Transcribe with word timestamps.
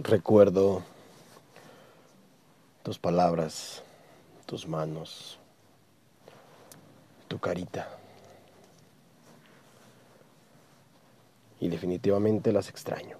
Recuerdo 0.00 0.84
tus 2.84 3.00
palabras, 3.00 3.82
tus 4.46 4.68
manos, 4.68 5.40
tu 7.26 7.40
carita. 7.40 7.88
Y 11.58 11.68
definitivamente 11.68 12.52
las 12.52 12.68
extraño. 12.68 13.18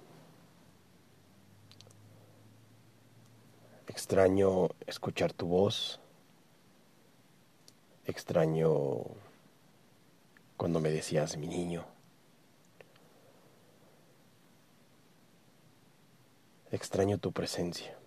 Extraño 3.87 4.69
escuchar 4.87 5.33
tu 5.33 5.47
voz. 5.47 5.99
Extraño 8.05 9.01
cuando 10.55 10.79
me 10.79 10.91
decías 10.91 11.35
mi 11.35 11.47
niño. 11.47 11.98
Extraño 16.71 17.17
tu 17.17 17.31
presencia. 17.31 17.97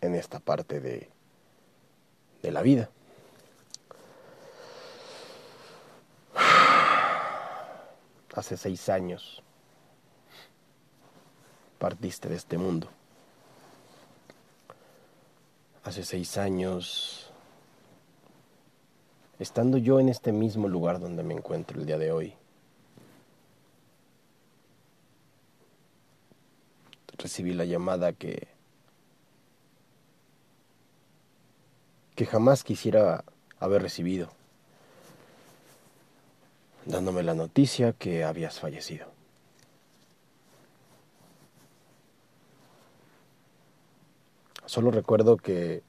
En 0.00 0.14
esta 0.14 0.40
parte 0.40 0.80
de, 0.80 1.08
de 2.42 2.50
la 2.50 2.62
vida. 2.62 2.90
Hace 8.34 8.58
seis 8.58 8.90
años 8.90 9.42
partiste 11.78 12.28
de 12.28 12.36
este 12.36 12.58
mundo. 12.58 12.88
Hace 15.84 16.04
seis 16.04 16.36
años, 16.36 17.30
estando 19.38 19.78
yo 19.78 20.00
en 20.00 20.08
este 20.08 20.32
mismo 20.32 20.68
lugar 20.68 20.98
donde 20.98 21.22
me 21.22 21.34
encuentro 21.34 21.78
el 21.78 21.86
día 21.86 21.96
de 21.96 22.10
hoy, 22.10 22.34
recibí 27.18 27.54
la 27.54 27.64
llamada 27.64 28.12
que 28.12 28.48
que 32.16 32.24
jamás 32.24 32.64
quisiera 32.64 33.24
haber 33.60 33.82
recibido, 33.82 34.30
dándome 36.86 37.22
la 37.22 37.34
noticia 37.34 37.92
que 37.92 38.24
habías 38.24 38.58
fallecido. 38.58 39.06
Solo 44.64 44.90
recuerdo 44.90 45.36
que 45.36 45.82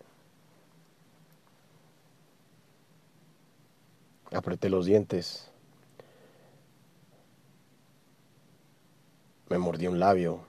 apreté 4.31 4.69
los 4.69 4.85
dientes, 4.85 5.49
me 9.49 9.57
mordí 9.57 9.87
un 9.87 9.99
labio, 9.99 10.45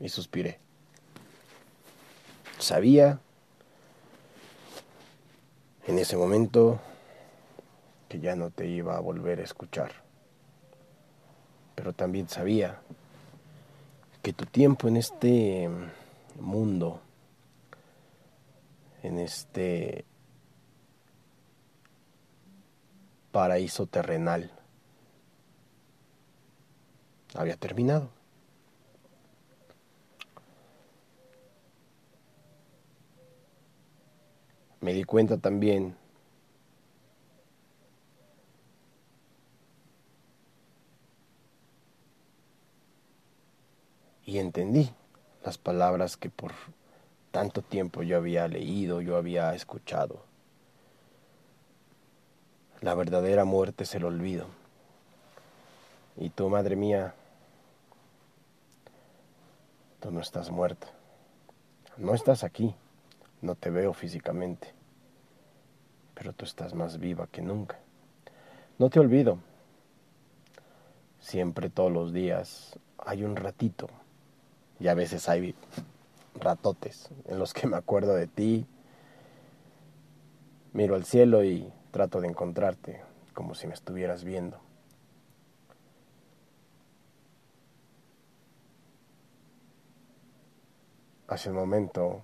y 0.00 0.08
suspiré. 0.08 0.58
Sabía 2.58 3.20
en 5.86 5.98
ese 5.98 6.16
momento 6.16 6.80
que 8.08 8.20
ya 8.20 8.36
no 8.36 8.50
te 8.50 8.66
iba 8.66 8.96
a 8.96 9.00
volver 9.00 9.40
a 9.40 9.44
escuchar, 9.44 9.92
pero 11.74 11.92
también 11.92 12.28
sabía 12.28 12.80
que 14.22 14.32
tu 14.32 14.44
tiempo 14.44 14.88
en 14.88 14.96
este 14.96 15.68
mundo, 16.38 17.00
en 19.02 19.18
este 19.18 20.04
paraíso 23.30 23.86
terrenal, 23.86 24.50
había 27.34 27.56
terminado. 27.56 28.17
Me 34.80 34.92
di 34.92 35.04
cuenta 35.04 35.38
también 35.38 35.96
y 44.24 44.38
entendí 44.38 44.90
las 45.44 45.56
palabras 45.56 46.16
que 46.16 46.28
por 46.28 46.52
tanto 47.30 47.62
tiempo 47.62 48.02
yo 48.02 48.18
había 48.18 48.46
leído, 48.46 49.00
yo 49.00 49.16
había 49.16 49.54
escuchado. 49.54 50.22
La 52.80 52.94
verdadera 52.94 53.44
muerte 53.44 53.84
es 53.84 53.94
el 53.94 54.04
olvido. 54.04 54.46
Y 56.16 56.30
tú, 56.30 56.48
madre 56.48 56.76
mía, 56.76 57.14
tú 60.00 60.10
no 60.10 60.20
estás 60.20 60.50
muerta. 60.50 60.88
No 61.96 62.14
estás 62.14 62.44
aquí. 62.44 62.74
No 63.40 63.54
te 63.54 63.70
veo 63.70 63.92
físicamente, 63.92 64.72
pero 66.14 66.32
tú 66.32 66.44
estás 66.44 66.74
más 66.74 66.98
viva 66.98 67.28
que 67.28 67.40
nunca. 67.42 67.78
No 68.78 68.90
te 68.90 69.00
olvido. 69.00 69.38
Siempre, 71.20 71.70
todos 71.70 71.92
los 71.92 72.12
días, 72.12 72.78
hay 72.98 73.22
un 73.22 73.36
ratito, 73.36 73.88
y 74.80 74.88
a 74.88 74.94
veces 74.94 75.28
hay 75.28 75.54
ratotes 76.34 77.10
en 77.26 77.38
los 77.38 77.54
que 77.54 77.66
me 77.66 77.76
acuerdo 77.76 78.14
de 78.14 78.26
ti, 78.26 78.66
miro 80.72 80.94
al 80.94 81.04
cielo 81.04 81.44
y 81.44 81.72
trato 81.90 82.20
de 82.20 82.28
encontrarte 82.28 83.02
como 83.34 83.54
si 83.54 83.66
me 83.66 83.74
estuvieras 83.74 84.24
viendo. 84.24 84.58
Hace 91.26 91.50
un 91.50 91.56
momento 91.56 92.22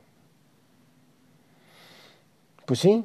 pues 2.67 2.81
sí, 2.81 3.05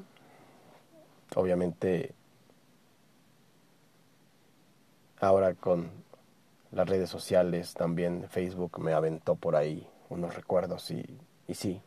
obviamente 1.35 2.13
ahora 5.19 5.53
con 5.53 5.89
las 6.71 6.87
redes 6.87 7.09
sociales 7.09 7.73
también 7.73 8.27
Facebook 8.29 8.79
me 8.79 8.93
aventó 8.93 9.35
por 9.35 9.55
ahí 9.55 9.87
unos 10.09 10.35
recuerdos 10.35 10.89
y, 10.91 11.05
y 11.47 11.53
sí. 11.53 11.81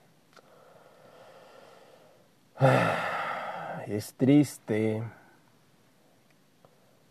Es 3.86 4.14
triste, 4.14 5.02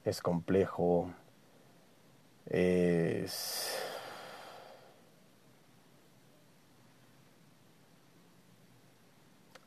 es 0.06 0.22
complejo, 0.22 1.12
es 2.46 3.81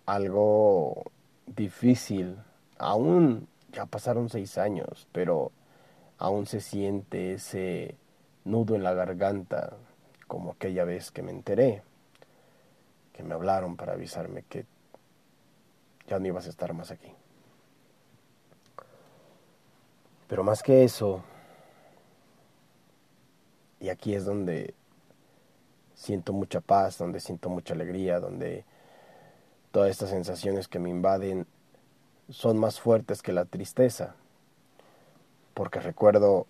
algo 0.07 1.05
difícil. 1.47 2.37
Aún 2.79 3.49
ya 3.73 3.87
pasaron 3.87 4.29
seis 4.29 4.59
años, 4.59 5.09
pero 5.13 5.53
aún 6.19 6.47
se 6.47 6.61
siente 6.61 7.35
ese 7.35 7.97
nudo 8.45 8.75
en 8.75 8.83
la 8.83 8.95
garganta, 8.95 9.77
como 10.27 10.53
aquella 10.53 10.85
vez 10.85 11.11
que 11.11 11.23
me 11.23 11.33
enteré, 11.33 11.83
que 13.13 13.23
me 13.23 13.35
hablaron 13.35 13.77
para 13.77 13.93
avisarme 13.93 14.43
que 14.43 14.67
ya 16.07 16.19
no 16.19 16.27
ibas 16.27 16.47
a 16.47 16.51
estar 16.51 16.73
más 16.75 16.91
aquí. 16.91 17.13
Pero 20.29 20.43
más 20.43 20.63
que 20.63 20.85
eso, 20.85 21.23
y 23.81 23.89
aquí 23.89 24.15
es 24.15 24.25
donde 24.25 24.75
siento 25.95 26.33
mucha 26.33 26.61
paz, 26.61 26.99
donde 26.99 27.21
siento 27.21 27.49
mucha 27.49 27.75
alegría, 27.75 28.19
donde 28.19 28.65
Todas 29.75 29.91
estas 29.91 30.11
sensaciones 30.11 30.69
que 30.69 30.79
me 30.79 30.89
invaden 30.89 31.49
son 32.31 32.59
más 32.59 32.79
fuertes 32.79 33.23
que 33.23 33.33
la 33.33 33.45
tristeza, 33.45 34.15
porque 35.53 35.81
recuerdo 35.81 36.47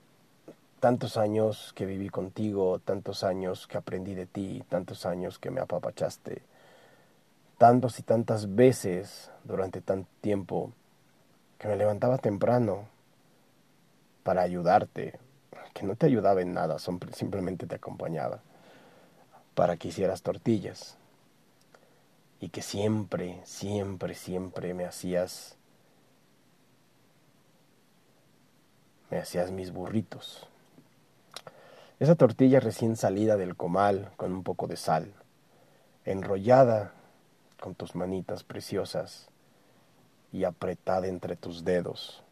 tantos 0.79 1.17
años 1.17 1.73
que 1.75 1.87
viví 1.87 2.11
contigo, 2.11 2.81
tantos 2.81 3.25
años 3.25 3.67
que 3.67 3.79
aprendí 3.79 4.15
de 4.15 4.27
ti, 4.27 4.63
tantos 4.69 5.07
años 5.07 5.39
que 5.39 5.51
me 5.51 5.63
apapachaste, 5.63 6.43
tantos 7.57 7.99
y 7.99 8.03
tantas 8.03 8.57
veces 8.57 9.31
durante 9.45 9.81
tanto 9.81 10.11
tiempo 10.21 10.73
que 11.57 11.69
me 11.69 11.77
levantaba 11.77 12.19
temprano 12.19 12.89
para 14.23 14.43
ayudarte, 14.43 15.19
que 15.73 15.87
no 15.87 15.97
te 15.97 16.05
ayudaba 16.05 16.43
en 16.43 16.53
nada, 16.53 16.77
simplemente 16.79 17.67
te 17.67 17.77
acompañaba, 17.77 18.41
para 19.55 19.79
que 19.79 19.89
hicieras 19.89 20.21
tortillas, 20.21 20.99
y 22.41 22.49
que 22.49 22.63
siempre, 22.63 23.41
siempre, 23.45 24.15
siempre 24.15 24.75
me 24.75 24.85
hacías, 24.85 25.57
me 29.11 29.19
hacías 29.19 29.51
mis 29.51 29.73
burritos. 29.73 30.47
Esa 32.01 32.17
tortilla 32.17 32.61
recién 32.61 32.97
salida 32.97 33.37
del 33.37 33.57
comal 33.57 34.11
con 34.17 34.33
un 34.33 34.43
poco 34.43 34.67
de 34.67 34.77
sal, 34.77 35.13
enrollada 36.05 36.93
con 37.61 37.75
tus 37.75 37.95
manitas 37.95 38.45
preciosas 38.45 39.29
y 40.33 40.45
apretada 40.45 41.07
entre 41.07 41.37
tus 41.37 41.65
dedos. 41.65 42.23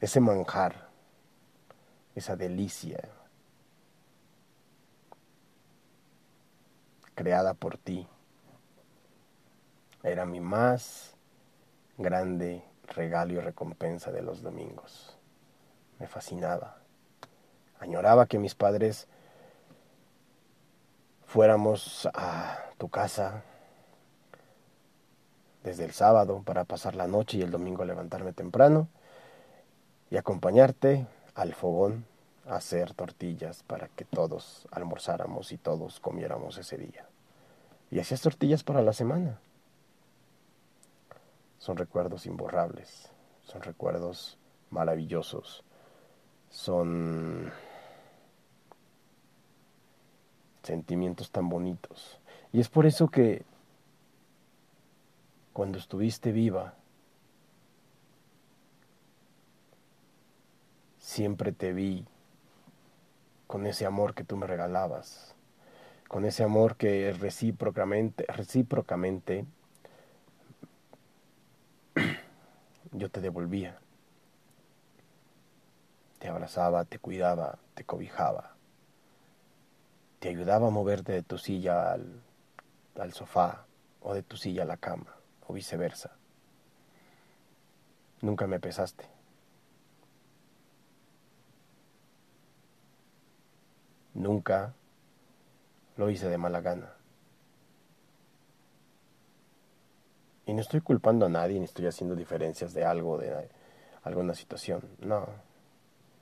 Ese 0.00 0.20
manjar, 0.20 0.88
esa 2.14 2.36
delicia 2.36 3.08
creada 7.18 7.52
por 7.52 7.76
ti, 7.78 8.06
era 10.04 10.24
mi 10.24 10.38
más 10.38 11.16
grande 11.96 12.62
regalo 12.94 13.32
y 13.32 13.40
recompensa 13.40 14.12
de 14.12 14.22
los 14.22 14.40
domingos. 14.40 15.18
Me 15.98 16.06
fascinaba. 16.06 16.76
Añoraba 17.80 18.26
que 18.26 18.38
mis 18.38 18.54
padres 18.54 19.08
fuéramos 21.26 22.08
a 22.14 22.60
tu 22.78 22.88
casa 22.88 23.42
desde 25.64 25.86
el 25.86 25.90
sábado 25.90 26.44
para 26.44 26.62
pasar 26.62 26.94
la 26.94 27.08
noche 27.08 27.38
y 27.38 27.42
el 27.42 27.50
domingo 27.50 27.84
levantarme 27.84 28.32
temprano 28.32 28.86
y 30.08 30.18
acompañarte 30.18 31.04
al 31.34 31.52
fogón 31.52 32.06
a 32.46 32.54
hacer 32.54 32.94
tortillas 32.94 33.64
para 33.64 33.88
que 33.88 34.04
todos 34.04 34.68
almorzáramos 34.70 35.50
y 35.50 35.58
todos 35.58 35.98
comiéramos 35.98 36.56
ese 36.58 36.78
día. 36.78 37.07
Y 37.90 37.98
hacías 37.98 38.20
tortillas 38.20 38.62
para 38.62 38.82
la 38.82 38.92
semana. 38.92 39.40
Son 41.58 41.76
recuerdos 41.76 42.26
imborrables, 42.26 43.10
son 43.42 43.62
recuerdos 43.62 44.38
maravillosos, 44.70 45.64
son 46.50 47.50
sentimientos 50.62 51.30
tan 51.30 51.48
bonitos. 51.48 52.20
Y 52.52 52.60
es 52.60 52.68
por 52.68 52.86
eso 52.86 53.08
que 53.08 53.44
cuando 55.52 55.78
estuviste 55.78 56.30
viva, 56.30 56.74
siempre 60.98 61.52
te 61.52 61.72
vi 61.72 62.06
con 63.46 63.66
ese 63.66 63.86
amor 63.86 64.14
que 64.14 64.24
tú 64.24 64.36
me 64.36 64.46
regalabas, 64.46 65.34
con 66.08 66.24
ese 66.24 66.42
amor 66.42 66.76
que 66.76 67.12
recíprocamente, 67.12 68.24
recíprocamente 68.28 69.44
yo 72.92 73.10
te 73.10 73.20
devolvía. 73.20 73.78
Te 76.18 76.28
abrazaba, 76.28 76.84
te 76.84 76.98
cuidaba, 76.98 77.58
te 77.74 77.84
cobijaba. 77.84 78.56
Te 80.18 80.30
ayudaba 80.30 80.68
a 80.68 80.70
moverte 80.70 81.12
de 81.12 81.22
tu 81.22 81.38
silla 81.38 81.92
al, 81.92 82.22
al 82.98 83.12
sofá 83.12 83.66
o 84.00 84.14
de 84.14 84.22
tu 84.22 84.36
silla 84.36 84.62
a 84.62 84.66
la 84.66 84.78
cama 84.78 85.14
o 85.46 85.52
viceversa. 85.52 86.16
Nunca 88.22 88.46
me 88.46 88.58
pesaste. 88.58 89.04
Nunca 94.14 94.74
lo 95.98 96.08
hice 96.08 96.28
de 96.28 96.38
mala 96.38 96.60
gana. 96.60 96.94
Y 100.46 100.54
no 100.54 100.60
estoy 100.62 100.80
culpando 100.80 101.26
a 101.26 101.28
nadie 101.28 101.58
ni 101.58 101.64
estoy 101.64 101.86
haciendo 101.86 102.14
diferencias 102.14 102.72
de 102.72 102.84
algo, 102.84 103.18
de 103.18 103.50
alguna 104.04 104.32
situación. 104.34 104.88
No, 105.00 105.26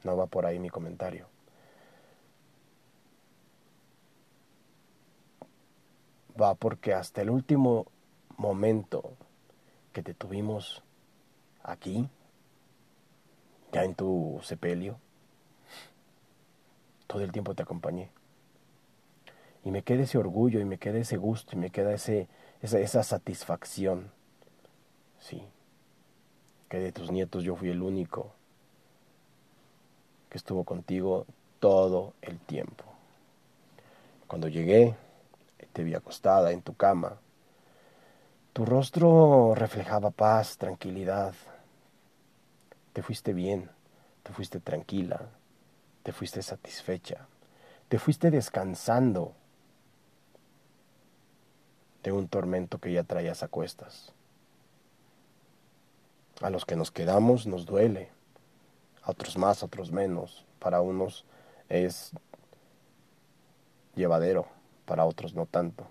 no 0.02 0.17
va 0.17 0.26
por 0.26 0.46
ahí 0.46 0.58
mi 0.58 0.70
comentario. 0.70 1.28
Va 6.40 6.55
porque 6.55 6.94
hasta 6.94 7.20
el 7.20 7.31
último 7.31 7.87
momento 8.38 9.12
que 9.93 10.02
te 10.02 10.14
tuvimos 10.14 10.82
aquí, 11.62 12.08
ya 13.72 13.84
en 13.84 13.94
tu 13.94 14.40
sepelio, 14.43 14.99
todo 17.06 17.22
el 17.22 17.31
tiempo 17.31 17.55
te 17.55 17.62
acompañé. 17.62 18.15
Y 19.66 19.70
me 19.70 19.82
queda 19.82 20.04
ese 20.04 20.16
orgullo 20.16 20.60
y 20.60 20.64
me 20.64 20.78
queda 20.78 20.98
ese 20.98 21.18
gusto 21.18 21.56
y 21.56 21.58
me 21.58 21.68
queda 21.68 21.92
ese, 21.92 22.28
esa, 22.62 22.78
esa 22.78 23.02
satisfacción 23.02 24.10
Sí, 25.26 25.42
que 26.68 26.78
de 26.78 26.92
tus 26.92 27.10
nietos 27.10 27.42
yo 27.42 27.56
fui 27.56 27.68
el 27.70 27.82
único 27.82 28.32
que 30.30 30.38
estuvo 30.38 30.62
contigo 30.62 31.26
todo 31.58 32.14
el 32.22 32.38
tiempo. 32.38 32.84
Cuando 34.28 34.46
llegué, 34.46 34.94
te 35.72 35.82
vi 35.82 35.94
acostada 35.94 36.52
en 36.52 36.62
tu 36.62 36.74
cama. 36.74 37.19
Tu 38.52 38.64
rostro 38.64 39.54
reflejaba 39.56 40.10
paz, 40.10 40.58
tranquilidad. 40.58 41.34
Te 42.92 43.02
fuiste 43.02 43.32
bien, 43.32 43.69
te 44.22 44.32
fuiste 44.32 44.60
tranquila, 44.60 45.28
te 46.04 46.12
fuiste 46.12 46.40
satisfecha, 46.40 47.26
te 47.88 47.98
fuiste 47.98 48.30
descansando 48.30 49.34
de 52.06 52.12
un 52.12 52.29
tormento 52.29 52.79
que 52.79 52.93
ya 52.93 53.03
traías 53.03 53.43
a 53.43 53.49
cuestas. 53.49 54.12
A 56.41 56.50
los 56.50 56.64
que 56.64 56.76
nos 56.76 56.93
quedamos 56.93 57.49
nos 57.49 57.67
duele, 57.67 58.11
a 59.03 59.11
otros 59.11 59.37
más, 59.37 59.61
a 59.61 59.67
otros 59.67 59.91
menos. 59.91 60.47
Para 60.61 60.81
unos 60.81 61.25
es 61.69 62.12
llevadero, 63.97 64.47
para 64.85 65.05
otros 65.05 65.35
no 65.35 65.47
tanto. 65.47 65.85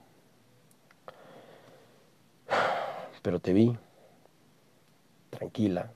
Pero 3.22 3.42
te 3.42 3.52
vi 3.52 3.78
tranquila, 5.32 5.92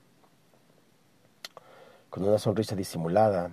con 2.09 2.25
una 2.25 2.39
sonrisa 2.39 2.75
disimulada, 2.75 3.51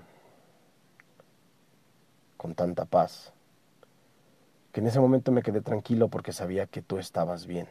con 2.36 2.56
tanta 2.56 2.86
paz, 2.86 3.32
que 4.76 4.80
en 4.80 4.88
ese 4.88 5.00
momento 5.00 5.32
me 5.32 5.40
quedé 5.40 5.62
tranquilo 5.62 6.08
porque 6.08 6.34
sabía 6.34 6.66
que 6.66 6.82
tú 6.82 6.98
estabas 6.98 7.46
bien, 7.46 7.66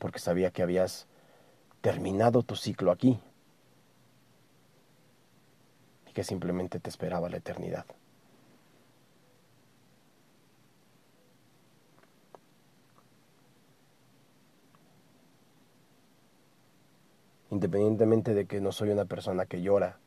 porque 0.00 0.18
sabía 0.18 0.50
que 0.50 0.64
habías 0.64 1.06
terminado 1.80 2.42
tu 2.42 2.56
ciclo 2.56 2.90
aquí 2.90 3.20
y 6.08 6.12
que 6.12 6.24
simplemente 6.24 6.80
te 6.80 6.90
esperaba 6.90 7.28
la 7.28 7.36
eternidad. 7.36 7.86
Independientemente 17.52 18.34
de 18.34 18.46
que 18.46 18.60
no 18.60 18.72
soy 18.72 18.90
una 18.90 19.04
persona 19.04 19.46
que 19.46 19.62
llora 19.62 20.00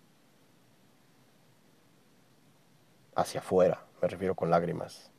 hacia 3.16 3.40
afuera, 3.40 3.86
me 4.02 4.10
refiero 4.10 4.36
con 4.36 4.50
lágrimas. 4.50 5.14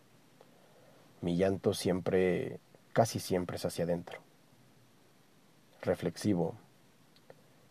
Mi 1.20 1.36
llanto 1.36 1.74
siempre, 1.74 2.60
casi 2.92 3.18
siempre 3.20 3.56
es 3.56 3.64
hacia 3.64 3.84
adentro 3.84 4.20
reflexivo, 5.82 6.54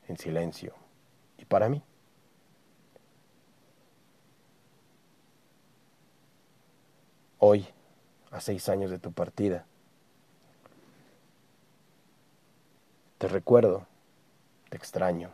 en 0.08 0.18
silencio. 0.18 0.74
Y 1.38 1.46
para 1.46 1.70
mí, 1.70 1.82
hoy, 7.40 7.68
a 8.32 8.42
seis 8.42 8.70
años 8.70 8.92
de 8.92 9.00
tu 9.00 9.12
partida, 9.12 9.66
te 13.18 13.28
recuerdo, 13.28 13.88
te 14.70 14.78
extraño, 14.78 15.32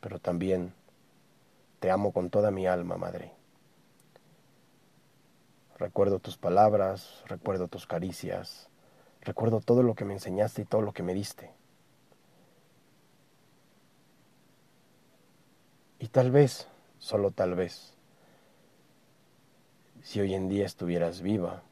pero 0.00 0.18
también 0.18 0.72
te 1.80 1.90
amo 1.90 2.12
con 2.12 2.30
toda 2.30 2.50
mi 2.50 2.66
alma, 2.66 2.96
madre. 2.96 3.35
Recuerdo 5.78 6.18
tus 6.18 6.38
palabras, 6.38 7.22
recuerdo 7.26 7.68
tus 7.68 7.86
caricias, 7.86 8.68
Recuerdo 9.26 9.60
todo 9.60 9.82
lo 9.82 9.96
que 9.96 10.04
me 10.04 10.14
enseñaste 10.14 10.62
y 10.62 10.64
todo 10.66 10.82
lo 10.82 10.92
que 10.92 11.02
me 11.02 11.12
diste. 11.12 11.50
Y 15.98 16.06
tal 16.06 16.30
vez, 16.30 16.68
solo 17.00 17.32
tal 17.32 17.56
vez, 17.56 17.92
si 20.00 20.20
hoy 20.20 20.32
en 20.34 20.48
día 20.48 20.64
estuvieras 20.64 21.22
viva, 21.22 21.64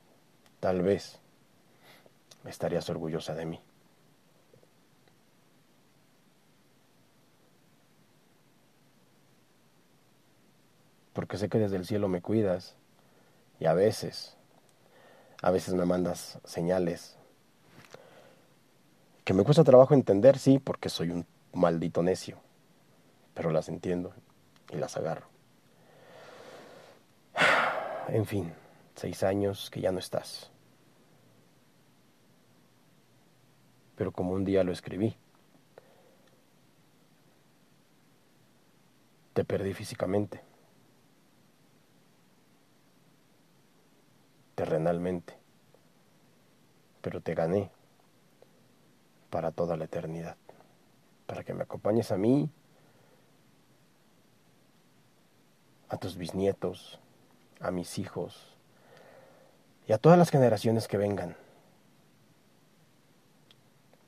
tal 0.59 0.83
vez 0.83 1.21
estarías 2.45 2.91
orgullosa 2.91 3.37
de 3.37 3.47
mí. 3.47 3.61
Porque 11.13 11.39
sé 11.39 11.49
que 11.49 11.59
desde 11.59 11.77
el 11.77 11.87
cielo 11.87 12.09
me 12.09 12.21
cuidas 12.21 12.75
y 13.65 13.67
a 13.67 13.73
veces, 13.73 14.37
a 15.41 15.51
veces 15.51 15.73
me 15.73 15.87
mandas 15.87 16.39
señales 16.45 17.17
que 19.25 19.33
me 19.33 19.43
cuesta 19.43 19.65
trabajo 19.65 19.95
entender, 19.95 20.39
sí, 20.39 20.59
porque 20.59 20.91
soy 20.91 21.09
un 21.09 21.25
maldito 21.55 22.03
necio, 22.03 22.37
pero 23.33 23.51
las 23.51 23.71
entiendo 23.71 24.13
y 24.71 24.77
las 24.77 24.99
agarro. 24.99 25.27
En 28.09 28.27
fin, 28.27 28.53
seis 28.97 29.23
años 29.23 29.71
que 29.71 29.81
ya 29.81 29.91
no 29.91 29.99
estás. 29.99 30.51
pero 33.97 34.13
como 34.13 34.33
un 34.33 34.45
día 34.45 34.65
lo 34.65 34.73
escribí. 34.73 35.15
Te 39.33 39.45
perdí 39.45 39.73
físicamente, 39.73 40.43
pero 47.01 47.21
te 47.21 47.35
gané 47.35 47.71
para 49.31 49.51
toda 49.51 49.77
la 49.77 49.85
eternidad, 49.85 50.37
para 51.27 51.45
que 51.45 51.55
me 51.55 51.63
acompañes 51.63 52.13
a 52.13 52.17
mí, 52.17 52.51
a 55.89 55.97
tus 55.97 56.17
bisnietos, 56.17 56.99
a 57.61 57.71
mis 57.71 57.99
hijos 57.99 58.57
y 59.87 59.93
a 59.93 59.99
todas 59.99 60.19
las 60.19 60.31
generaciones 60.31 60.89
que 60.89 60.97
vengan, 60.97 61.37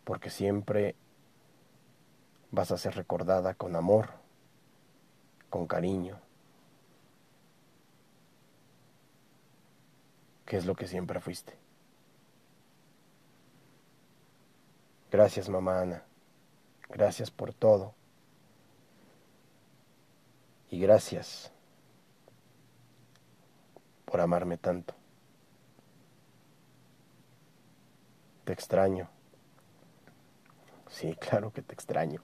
porque 0.04 0.30
siempre 0.30 0.94
vas 2.50 2.70
a 2.72 2.78
ser 2.78 2.94
recordada 2.94 3.54
con 3.54 3.76
amor, 3.76 4.10
con 5.50 5.66
cariño, 5.66 6.18
que 10.46 10.56
es 10.56 10.64
lo 10.64 10.74
que 10.74 10.86
siempre 10.86 11.20
fuiste. 11.20 11.58
Gracias, 15.10 15.48
mamá 15.48 15.80
Ana. 15.80 16.02
Gracias 16.88 17.30
por 17.30 17.52
todo. 17.52 17.94
Y 20.70 20.80
gracias 20.80 21.52
por 24.04 24.20
amarme 24.20 24.56
tanto. 24.56 24.94
Te 28.44 28.52
extraño. 28.52 29.08
Sí, 30.88 31.14
claro 31.20 31.52
que 31.52 31.62
te 31.62 31.74
extraño. 31.74 32.22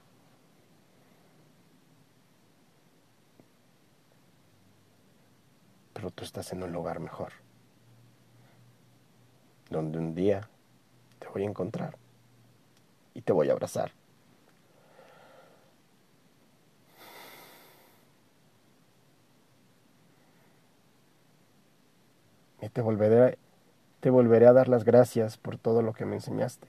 Pero 5.93 6.11
tú 6.11 6.25
estás 6.25 6.53
en 6.53 6.63
un 6.63 6.73
lugar 6.73 6.99
mejor, 7.01 7.33
donde 9.73 9.99
un 9.99 10.15
día 10.15 10.49
te 11.19 11.29
voy 11.29 11.43
a 11.43 11.47
encontrar 11.47 11.97
y 13.15 13.23
te 13.23 13.33
voy 13.33 13.49
a 13.49 13.53
abrazar. 13.53 13.93
Y 22.61 22.69
te 22.69 22.81
volveré, 22.81 23.39
te 24.01 24.11
volveré 24.11 24.47
a 24.47 24.53
dar 24.53 24.69
las 24.69 24.85
gracias 24.85 25.37
por 25.37 25.59
todo 25.59 25.83
lo 25.83 25.93
que 25.93 26.05
me 26.05 26.15
enseñaste. 26.15 26.69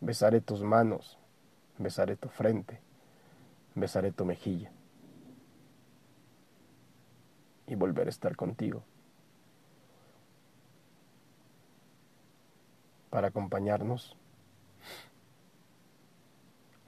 Besaré 0.00 0.40
tus 0.40 0.62
manos, 0.62 1.18
besaré 1.78 2.16
tu 2.16 2.28
frente, 2.28 2.80
besaré 3.74 4.12
tu 4.12 4.26
mejilla. 4.26 4.70
Y 7.66 7.74
volveré 7.74 8.08
a 8.08 8.10
estar 8.10 8.36
contigo. 8.36 8.82
Para 13.10 13.28
acompañarnos 13.28 14.16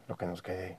lo 0.09 0.17
que 0.17 0.27
nos 0.27 0.43
quede 0.43 0.79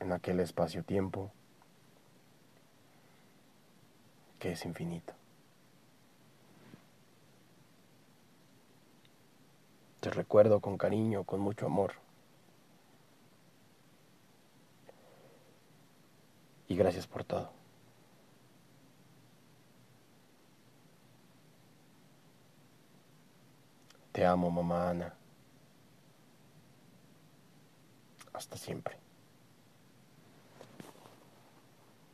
en 0.00 0.12
aquel 0.12 0.40
espacio-tiempo 0.40 1.30
que 4.38 4.52
es 4.52 4.64
infinito. 4.64 5.12
Te 10.00 10.10
recuerdo 10.10 10.60
con 10.60 10.78
cariño, 10.78 11.24
con 11.24 11.40
mucho 11.40 11.66
amor. 11.66 11.92
Y 16.68 16.76
gracias 16.76 17.06
por 17.06 17.24
todo. 17.24 17.57
Te 24.18 24.26
amo, 24.26 24.50
mamá 24.50 24.90
Ana. 24.90 25.14
Hasta 28.32 28.56
siempre. 28.56 28.98